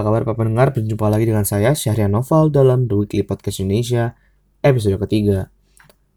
Apa 0.00 0.08
kabar 0.16 0.32
Pak 0.32 0.36
pendengar? 0.40 0.72
Berjumpa 0.72 1.12
lagi 1.12 1.28
dengan 1.28 1.44
saya 1.44 1.76
Syahrian 1.76 2.16
Noval 2.16 2.48
dalam 2.48 2.88
The 2.88 2.96
Weekly 2.96 3.20
Podcast 3.20 3.60
Indonesia 3.60 4.16
episode 4.64 4.96
ketiga. 4.96 5.52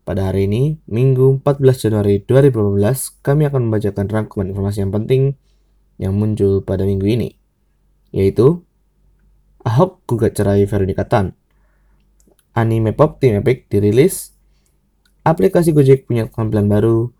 Pada 0.07 0.31
hari 0.31 0.47
ini, 0.47 0.79
Minggu 0.87 1.43
14 1.43 1.91
Januari 1.91 2.23
2018, 2.23 2.79
kami 3.19 3.43
akan 3.43 3.67
membacakan 3.67 4.07
rangkuman 4.07 4.55
informasi 4.55 4.87
yang 4.87 4.95
penting 4.95 5.35
yang 5.99 6.15
muncul 6.15 6.63
pada 6.63 6.87
minggu 6.87 7.03
ini, 7.03 7.35
yaitu 8.15 8.63
Ahok 9.67 9.99
gugat 10.07 10.39
cerai 10.39 10.63
Veronica 10.63 11.03
Tan, 11.03 11.35
anime 12.55 12.95
pop 12.95 13.19
Team 13.19 13.43
Epic 13.43 13.67
dirilis, 13.67 14.31
aplikasi 15.27 15.75
Gojek 15.75 16.07
punya 16.07 16.31
tampilan 16.31 16.71
baru, 16.71 17.11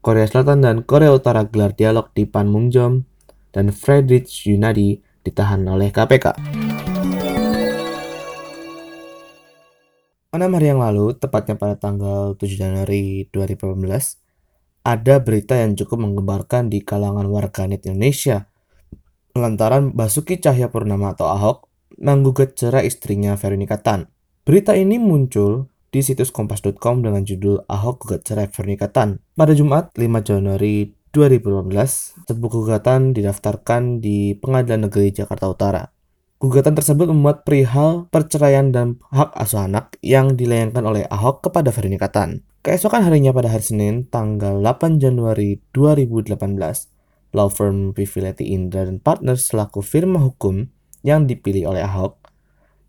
Korea 0.00 0.24
Selatan 0.24 0.64
dan 0.64 0.80
Korea 0.88 1.12
Utara 1.12 1.44
gelar 1.44 1.76
dialog 1.76 2.08
di 2.16 2.24
Panmunjom, 2.24 3.04
dan 3.52 3.68
Friedrich 3.68 4.48
Yunadi 4.48 5.12
ditahan 5.24 5.64
oleh 5.64 5.88
KPK. 5.88 6.36
Enam 10.34 10.50
hari 10.54 10.70
yang 10.70 10.82
lalu, 10.82 11.16
tepatnya 11.16 11.56
pada 11.56 11.80
tanggal 11.80 12.36
7 12.36 12.44
Januari 12.58 13.30
2018, 13.32 14.20
ada 14.84 15.16
berita 15.24 15.56
yang 15.56 15.72
cukup 15.72 16.04
menggembarkan 16.04 16.68
di 16.68 16.84
kalangan 16.84 17.24
warganet 17.32 17.88
Indonesia 17.88 18.44
lantaran 19.34 19.90
Basuki 19.90 20.38
Cahayapurnama 20.38 21.18
atau 21.18 21.26
Ahok 21.26 21.66
menggugat 21.98 22.54
cerai 22.54 22.86
istrinya 22.86 23.34
Veronica 23.34 23.78
Tan. 23.82 24.06
Berita 24.46 24.76
ini 24.78 25.00
muncul 25.00 25.72
di 25.90 26.02
situs 26.02 26.30
kompas.com 26.30 27.02
dengan 27.02 27.22
judul 27.22 27.62
Ahok 27.66 28.06
gugat 28.06 28.26
cerai 28.26 28.46
Veronica 28.50 28.90
Tan. 28.90 29.22
Pada 29.34 29.54
Jumat 29.54 29.94
5 29.94 30.02
Januari 30.26 30.90
2018, 31.14 32.26
sebuah 32.26 32.50
gugatan 32.50 33.14
didaftarkan 33.14 34.02
di 34.02 34.34
Pengadilan 34.34 34.90
Negeri 34.90 35.14
Jakarta 35.14 35.46
Utara. 35.46 35.86
Gugatan 36.42 36.74
tersebut 36.74 37.06
memuat 37.06 37.46
perihal 37.46 38.10
perceraian 38.10 38.74
dan 38.74 38.98
hak 39.14 39.30
asuh 39.38 39.62
anak 39.62 39.94
yang 40.02 40.34
dilayangkan 40.34 40.82
oleh 40.82 41.06
Ahok 41.06 41.46
kepada 41.46 41.70
Veronica 41.70 42.10
Tan. 42.10 42.42
Keesokan 42.66 43.06
harinya 43.06 43.30
pada 43.30 43.46
hari 43.46 43.62
Senin, 43.62 44.10
tanggal 44.10 44.58
8 44.58 44.98
Januari 44.98 45.62
2018, 45.70 46.34
law 47.30 47.46
firm 47.46 47.94
Pivileti 47.94 48.50
Indra 48.50 48.82
dan 48.82 48.98
Partners 48.98 49.54
selaku 49.54 49.86
firma 49.86 50.18
hukum 50.18 50.66
yang 51.06 51.30
dipilih 51.30 51.70
oleh 51.70 51.86
Ahok 51.86 52.18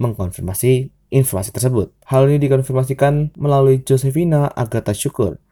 mengkonfirmasi 0.02 0.90
informasi 1.14 1.54
tersebut. 1.54 1.94
Hal 2.10 2.26
ini 2.26 2.42
dikonfirmasikan 2.42 3.38
melalui 3.38 3.86
Josefina 3.86 4.50
Agatha 4.52 4.92
Syukur. 4.98 5.45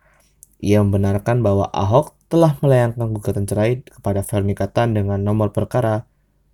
Ia 0.63 0.79
membenarkan 0.79 1.43
bahwa 1.43 1.67
Ahok 1.75 2.15
telah 2.31 2.55
melayangkan 2.63 3.11
gugatan 3.11 3.43
cerai 3.43 3.83
kepada 3.83 4.23
Veronica 4.23 4.71
Tan 4.71 4.95
dengan 4.95 5.19
nomor 5.19 5.51
perkara 5.51 6.07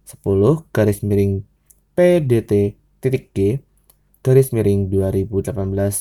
10 0.09 0.25
garis 0.73 1.05
miring 1.05 1.45
PDT 1.93 2.73
titik 2.97 3.29
G 3.37 3.61
garis 4.25 4.49
miring 4.49 4.89
2018 4.89 5.53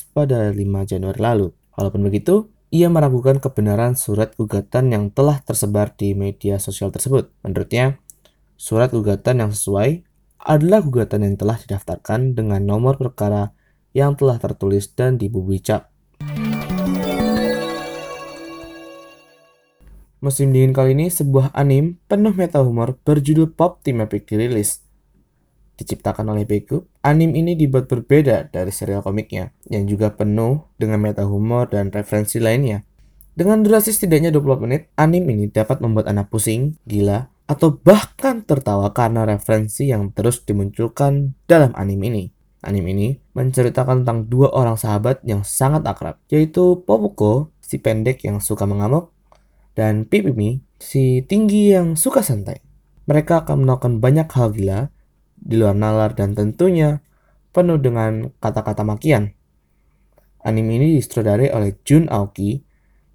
pada 0.09 0.49
5 0.49 0.57
Januari 0.89 1.21
lalu. 1.21 1.47
Walaupun 1.77 2.01
begitu, 2.01 2.49
ia 2.73 2.89
meragukan 2.89 3.37
kebenaran 3.37 3.93
surat 3.93 4.33
gugatan 4.33 4.89
yang 4.89 5.13
telah 5.13 5.39
tersebar 5.45 5.93
di 5.93 6.17
media 6.17 6.57
sosial 6.57 6.89
tersebut. 6.89 7.29
Menurutnya, 7.45 8.01
surat 8.57 8.89
gugatan 8.89 9.45
yang 9.45 9.51
sesuai 9.53 10.01
adalah 10.41 10.81
gugatan 10.81 11.29
yang 11.29 11.35
telah 11.37 11.61
didaftarkan 11.61 12.33
dengan 12.33 12.65
nomor 12.65 12.97
perkara 12.97 13.53
yang 13.93 14.17
telah 14.17 14.41
tertulis 14.41 14.89
dan 14.97 15.21
dibubui 15.21 15.61
cap. 15.61 15.93
Musim 20.19 20.51
dingin 20.51 20.75
kali 20.75 20.99
ini 20.99 21.07
sebuah 21.07 21.55
anime 21.55 21.95
penuh 22.11 22.35
meta 22.35 22.59
humor 22.59 22.99
berjudul 23.07 23.55
Pop 23.55 23.79
Team 23.87 24.03
Epic 24.03 24.27
dirilis. 24.27 24.83
Diciptakan 25.79 26.35
oleh 26.35 26.43
Bekup, 26.43 26.91
anime 26.99 27.39
ini 27.39 27.55
dibuat 27.55 27.87
berbeda 27.87 28.51
dari 28.51 28.67
serial 28.67 28.99
komiknya 28.99 29.55
yang 29.71 29.87
juga 29.87 30.11
penuh 30.11 30.67
dengan 30.75 30.99
meta 30.99 31.23
humor 31.23 31.71
dan 31.71 31.87
referensi 31.87 32.35
lainnya. 32.43 32.83
Dengan 33.31 33.63
durasi 33.63 33.95
setidaknya 33.95 34.35
20 34.35 34.67
menit, 34.67 34.91
anime 34.99 35.31
ini 35.31 35.45
dapat 35.47 35.79
membuat 35.79 36.11
anak 36.11 36.27
pusing, 36.27 36.75
gila, 36.83 37.31
atau 37.47 37.79
bahkan 37.79 38.43
tertawa 38.43 38.91
karena 38.91 39.23
referensi 39.23 39.87
yang 39.87 40.11
terus 40.11 40.43
dimunculkan 40.43 41.31
dalam 41.47 41.71
anime 41.79 42.11
ini. 42.11 42.23
Anime 42.59 42.91
ini 42.91 43.09
menceritakan 43.39 44.03
tentang 44.03 44.27
dua 44.27 44.51
orang 44.51 44.75
sahabat 44.75 45.23
yang 45.23 45.47
sangat 45.47 45.87
akrab, 45.87 46.19
yaitu 46.27 46.83
Popuko, 46.83 47.55
si 47.63 47.79
pendek 47.79 48.27
yang 48.27 48.43
suka 48.43 48.67
mengamuk, 48.67 49.15
dan 49.75 50.05
Pipimi, 50.05 50.61
si 50.79 51.21
tinggi 51.25 51.73
yang 51.73 51.99
suka 51.99 52.23
santai. 52.23 52.61
Mereka 53.09 53.45
akan 53.45 53.65
melakukan 53.65 53.97
banyak 53.99 54.27
hal 54.29 54.53
gila 54.53 54.79
di 55.39 55.55
luar 55.57 55.73
nalar 55.73 56.13
dan 56.13 56.37
tentunya 56.37 57.01
penuh 57.49 57.81
dengan 57.81 58.29
kata-kata 58.37 58.85
makian. 58.85 59.33
Anime 60.39 60.79
ini 60.79 60.87
disutradarai 61.01 61.51
oleh 61.51 61.75
Jun 61.83 62.07
Aoki 62.07 62.63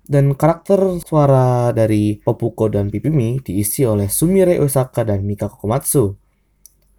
dan 0.04 0.36
karakter 0.36 1.00
suara 1.00 1.72
dari 1.72 2.20
Popuko 2.20 2.68
dan 2.68 2.92
Pipimi 2.92 3.40
diisi 3.40 3.88
oleh 3.88 4.12
Sumire 4.12 4.60
Osaka 4.60 5.06
dan 5.06 5.24
Mika 5.24 5.48
Kokomatsu. 5.48 6.20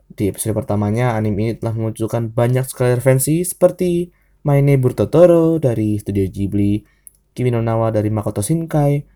Di 0.09 0.29
episode 0.29 0.57
pertamanya, 0.57 1.13
anime 1.13 1.37
ini 1.41 1.53
telah 1.57 1.73
memunculkan 1.77 2.33
banyak 2.33 2.65
sekali 2.65 2.97
referensi 2.97 3.41
seperti 3.45 4.09
My 4.45 4.61
Neighbor 4.61 4.93
Totoro 4.93 5.57
dari 5.57 5.97
studio 5.97 6.25
Ghibli, 6.29 6.81
Kimi 7.33 7.49
no 7.49 7.61
Nawa 7.61 7.89
dari 7.89 8.13
Makoto 8.13 8.41
Shinkai, 8.41 9.14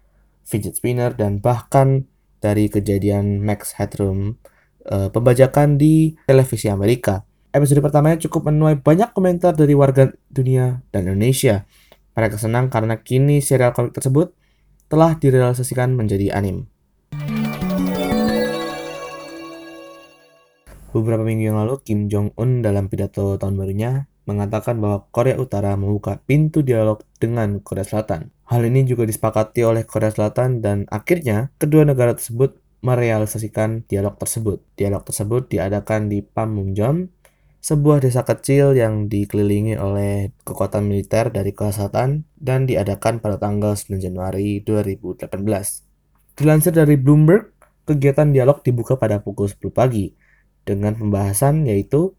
fidget 0.50 0.82
spinner, 0.82 1.14
dan 1.14 1.38
bahkan 1.38 2.10
dari 2.42 2.66
kejadian 2.74 3.46
Max 3.46 3.78
Headroom 3.78 4.42
uh, 4.90 5.14
pembajakan 5.14 5.78
di 5.78 6.18
televisi 6.26 6.66
Amerika. 6.74 7.22
Episode 7.54 7.86
pertamanya 7.86 8.18
cukup 8.26 8.50
menuai 8.50 8.82
banyak 8.82 9.14
komentar 9.14 9.54
dari 9.54 9.78
warga 9.78 10.10
dunia 10.34 10.82
dan 10.90 11.06
Indonesia. 11.06 11.70
Mereka 12.18 12.42
senang 12.42 12.74
karena 12.74 12.98
kini 12.98 13.42
serial 13.46 13.74
komik 13.78 13.94
tersebut 13.94 14.34
telah 14.90 15.14
direalisasikan 15.18 15.94
menjadi 15.94 16.34
anime. 16.34 16.66
Beberapa 20.90 21.22
minggu 21.22 21.54
yang 21.54 21.58
lalu, 21.62 21.78
Kim 21.86 22.10
Jong-un 22.10 22.66
dalam 22.66 22.90
pidato 22.90 23.38
tahun 23.38 23.54
barunya 23.54 24.10
mengatakan 24.26 24.82
bahwa 24.82 25.06
Korea 25.14 25.38
Utara 25.38 25.78
membuka 25.78 26.18
pintu 26.26 26.66
dialog 26.66 27.02
dengan 27.22 27.62
Korea 27.62 27.86
Selatan. 27.86 28.34
Hal 28.50 28.66
ini 28.66 28.82
juga 28.82 29.06
disepakati 29.06 29.62
oleh 29.62 29.86
Korea 29.86 30.10
Selatan 30.10 30.66
dan 30.66 30.90
akhirnya 30.90 31.54
kedua 31.62 31.86
negara 31.86 32.18
tersebut 32.18 32.58
merealisasikan 32.82 33.86
dialog 33.86 34.18
tersebut. 34.18 34.66
Dialog 34.74 35.06
tersebut 35.06 35.54
diadakan 35.54 36.10
di 36.10 36.26
Panmunjom, 36.26 37.14
sebuah 37.62 38.02
desa 38.02 38.26
kecil 38.26 38.74
yang 38.74 39.06
dikelilingi 39.06 39.78
oleh 39.78 40.34
kekuatan 40.42 40.90
militer 40.90 41.30
dari 41.30 41.54
Korea 41.54 41.78
Selatan 41.78 42.26
dan 42.42 42.66
diadakan 42.66 43.22
pada 43.22 43.38
tanggal 43.38 43.78
9 43.78 44.02
Januari 44.02 44.66
2018. 44.66 45.30
Dilansir 46.34 46.74
dari 46.74 46.98
Bloomberg, 46.98 47.54
kegiatan 47.86 48.34
dialog 48.34 48.66
dibuka 48.66 48.98
pada 48.98 49.22
pukul 49.22 49.46
10 49.46 49.70
pagi 49.70 50.10
dengan 50.66 50.98
pembahasan 50.98 51.70
yaitu 51.70 52.18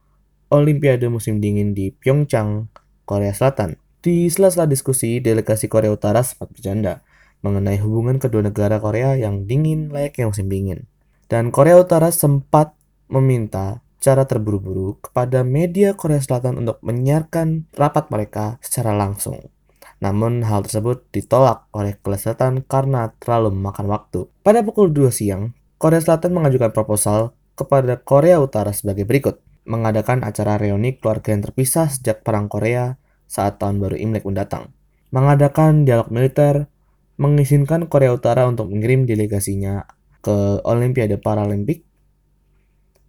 Olimpiade 0.51 1.07
musim 1.07 1.39
dingin 1.39 1.79
di 1.79 1.95
Pyeongchang, 1.95 2.69
Korea 3.07 3.31
Selatan. 3.31 3.80
Di 4.01 4.33
sela-sela 4.33 4.65
diskusi, 4.65 5.21
delegasi 5.21 5.69
Korea 5.69 5.93
Utara 5.93 6.25
sempat 6.25 6.49
bercanda 6.49 7.05
mengenai 7.45 7.77
hubungan 7.85 8.17
kedua 8.17 8.41
negara 8.41 8.81
Korea 8.81 9.13
yang 9.13 9.45
dingin 9.45 9.93
layaknya 9.93 10.33
musim 10.33 10.49
dingin. 10.49 10.89
Dan 11.29 11.53
Korea 11.53 11.77
Utara 11.77 12.09
sempat 12.09 12.73
meminta 13.13 13.85
cara 14.01 14.25
terburu-buru 14.25 14.97
kepada 15.05 15.45
media 15.45 15.93
Korea 15.93 16.17
Selatan 16.17 16.65
untuk 16.65 16.81
menyiarkan 16.81 17.69
rapat 17.77 18.09
mereka 18.09 18.57
secara 18.65 18.97
langsung. 18.97 19.53
Namun 20.01 20.49
hal 20.49 20.65
tersebut 20.65 21.05
ditolak 21.13 21.69
oleh 21.77 21.93
Korea 22.01 22.33
Selatan 22.33 22.65
karena 22.65 23.13
terlalu 23.21 23.53
memakan 23.53 23.85
waktu. 23.93 24.33
Pada 24.41 24.65
pukul 24.65 24.97
2 24.97 25.13
siang, 25.13 25.53
Korea 25.77 26.01
Selatan 26.01 26.33
mengajukan 26.33 26.73
proposal 26.73 27.37
kepada 27.53 28.01
Korea 28.01 28.41
Utara 28.41 28.73
sebagai 28.73 29.05
berikut 29.05 29.45
mengadakan 29.69 30.25
acara 30.25 30.57
reuni 30.57 30.97
keluarga 30.97 31.37
yang 31.37 31.45
terpisah 31.45 31.93
sejak 31.93 32.25
Perang 32.25 32.49
Korea 32.49 32.97
saat 33.31 33.63
tahun 33.63 33.79
baru 33.79 33.95
Imlek 33.95 34.27
mendatang. 34.27 34.75
Mengadakan 35.15 35.87
dialog 35.87 36.11
militer, 36.11 36.67
mengizinkan 37.15 37.87
Korea 37.87 38.11
Utara 38.11 38.51
untuk 38.51 38.75
mengirim 38.75 39.07
delegasinya 39.07 39.87
ke 40.19 40.59
Olimpiade 40.67 41.15
Paralimpik, 41.23 41.87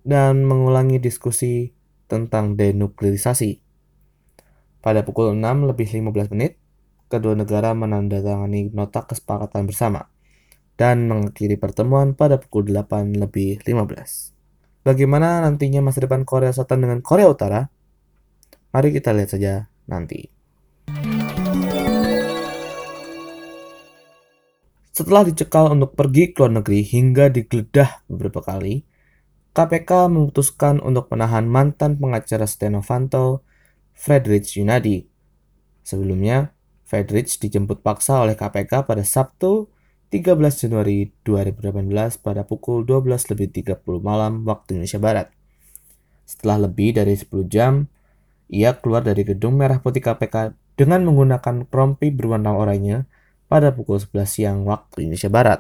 dan 0.06 0.46
mengulangi 0.46 1.02
diskusi 1.02 1.74
tentang 2.06 2.54
denuklirisasi. 2.54 3.58
Pada 4.82 5.02
pukul 5.02 5.34
6 5.34 5.70
lebih 5.70 5.90
15 5.90 6.34
menit, 6.34 6.62
kedua 7.10 7.34
negara 7.34 7.74
menandatangani 7.74 8.74
nota 8.74 9.06
kesepakatan 9.06 9.66
bersama 9.70 10.10
dan 10.80 11.06
mengakhiri 11.06 11.62
pertemuan 11.62 12.18
pada 12.18 12.42
pukul 12.42 12.66
8 12.66 13.14
lebih 13.14 13.62
15. 13.62 14.34
Bagaimana 14.82 15.46
nantinya 15.46 15.86
masa 15.86 16.02
depan 16.02 16.26
Korea 16.26 16.50
Selatan 16.50 16.82
dengan 16.82 17.00
Korea 17.06 17.30
Utara? 17.30 17.70
Mari 18.74 18.90
kita 18.90 19.14
lihat 19.14 19.30
saja 19.30 19.70
nanti. 19.92 20.32
Setelah 24.92 25.28
dicekal 25.28 25.72
untuk 25.72 25.96
pergi 25.96 26.32
ke 26.32 26.40
luar 26.40 26.64
negeri 26.64 26.84
hingga 26.84 27.28
digeledah 27.32 28.08
beberapa 28.08 28.44
kali, 28.44 28.84
KPK 29.52 30.08
memutuskan 30.08 30.80
untuk 30.80 31.12
menahan 31.12 31.44
mantan 31.44 32.00
pengacara 32.00 32.48
Setia 32.48 32.72
Novanto, 32.72 33.44
Friedrich 33.92 34.56
Yunadi. 34.56 35.04
Sebelumnya, 35.84 36.56
Friedrich 36.88 37.40
dijemput 37.40 37.84
paksa 37.84 38.24
oleh 38.24 38.36
KPK 38.36 38.84
pada 38.88 39.04
Sabtu 39.04 39.72
13 40.12 40.36
Januari 40.68 41.08
2018 41.24 42.20
pada 42.20 42.44
pukul 42.44 42.84
12.30 42.84 43.80
malam 44.04 44.44
waktu 44.44 44.76
Indonesia 44.76 45.00
Barat. 45.00 45.28
Setelah 46.28 46.68
lebih 46.68 47.00
dari 47.00 47.16
10 47.16 47.48
jam, 47.48 47.88
ia 48.52 48.76
keluar 48.76 49.00
dari 49.00 49.24
gedung 49.24 49.56
merah 49.56 49.80
putih 49.80 50.04
KPK 50.04 50.52
dengan 50.76 51.08
menggunakan 51.08 51.72
rompi 51.72 52.12
berwarna 52.12 52.52
oranye 52.52 53.08
pada 53.48 53.72
pukul 53.72 53.96
11 53.96 54.28
siang 54.28 54.58
waktu 54.68 55.08
Indonesia 55.08 55.32
Barat. 55.32 55.60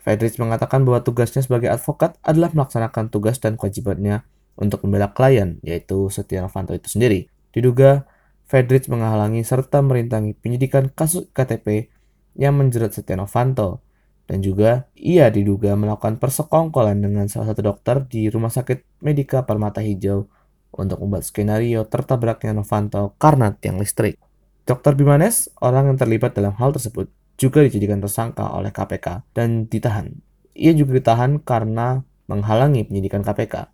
Friedrich 0.00 0.36
mengatakan 0.36 0.84
bahwa 0.84 1.00
tugasnya 1.00 1.40
sebagai 1.40 1.72
advokat 1.72 2.16
adalah 2.20 2.52
melaksanakan 2.52 3.08
tugas 3.08 3.40
dan 3.40 3.56
kewajibannya 3.56 4.24
untuk 4.56 4.84
membela 4.84 5.12
klien, 5.12 5.60
yaitu 5.64 6.08
Setia 6.12 6.44
Novanto 6.44 6.76
itu 6.76 6.88
sendiri. 6.92 7.28
Diduga, 7.52 8.08
Friedrich 8.48 8.88
menghalangi 8.88 9.44
serta 9.44 9.80
merintangi 9.80 10.36
penyidikan 10.36 10.88
kasus 10.92 11.28
KTP 11.32 11.92
yang 12.36 12.56
menjerat 12.56 12.96
Setia 12.96 13.16
Novanto, 13.16 13.84
dan 14.24 14.40
juga 14.40 14.88
ia 14.96 15.28
diduga 15.28 15.76
melakukan 15.76 16.16
persekongkolan 16.16 17.00
dengan 17.00 17.28
salah 17.28 17.52
satu 17.52 17.60
dokter 17.60 18.04
di 18.08 18.28
Rumah 18.32 18.52
Sakit 18.52 19.04
Medika 19.04 19.44
Permata 19.44 19.84
Hijau 19.84 20.28
untuk 20.74 21.02
membuat 21.02 21.26
skenario 21.26 21.86
tertabraknya 21.86 22.54
Novanto 22.54 23.14
karena 23.18 23.54
tiang 23.54 23.78
listrik. 23.82 24.18
Dr. 24.64 24.94
Bimanes, 24.94 25.50
orang 25.58 25.90
yang 25.92 25.98
terlibat 25.98 26.36
dalam 26.36 26.54
hal 26.58 26.70
tersebut, 26.70 27.10
juga 27.40 27.64
dijadikan 27.64 27.98
tersangka 27.98 28.52
oleh 28.52 28.70
KPK 28.70 29.24
dan 29.32 29.66
ditahan. 29.66 30.12
Ia 30.54 30.76
juga 30.76 31.00
ditahan 31.00 31.40
karena 31.40 32.04
menghalangi 32.28 32.86
penyidikan 32.86 33.24
KPK. 33.24 33.72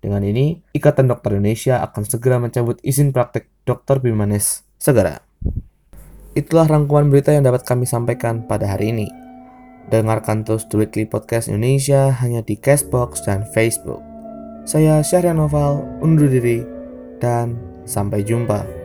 Dengan 0.00 0.24
ini, 0.24 0.60
Ikatan 0.72 1.08
Dokter 1.10 1.36
Indonesia 1.36 1.82
akan 1.84 2.02
segera 2.08 2.40
mencabut 2.40 2.80
izin 2.80 3.12
praktek 3.12 3.48
Dr. 3.68 4.00
Bimanes 4.00 4.64
segera. 4.80 5.20
Itulah 6.32 6.70
rangkuman 6.70 7.10
berita 7.10 7.34
yang 7.34 7.44
dapat 7.44 7.66
kami 7.66 7.84
sampaikan 7.84 8.46
pada 8.46 8.70
hari 8.70 8.94
ini. 8.94 9.10
Dengarkan 9.90 10.46
terus 10.46 10.64
The 10.70 10.78
Weekly 10.78 11.10
Podcast 11.10 11.50
Indonesia 11.50 12.14
hanya 12.22 12.46
di 12.46 12.54
Castbox 12.54 13.26
dan 13.26 13.42
Facebook. 13.50 14.09
Saya 14.70 15.02
Syahrian 15.02 15.42
Noval, 15.42 15.82
undur 15.98 16.30
diri, 16.30 16.62
dan 17.18 17.58
sampai 17.82 18.22
jumpa. 18.22 18.79